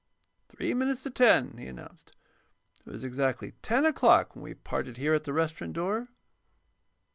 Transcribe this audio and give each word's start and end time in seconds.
"Three 0.49 0.73
minutes 0.73 1.03
to 1.03 1.11
ten," 1.11 1.57
he 1.59 1.67
announced. 1.67 2.13
"It 2.83 2.89
was 2.89 3.03
exactly 3.03 3.51
ten 3.61 3.85
o'clock 3.85 4.35
when 4.35 4.41
we 4.41 4.55
parted 4.55 4.97
here 4.97 5.13
at 5.13 5.25
the 5.25 5.31
restaurant 5.33 5.73
door." 5.73 6.07